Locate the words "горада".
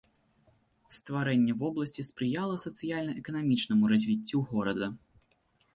4.53-4.87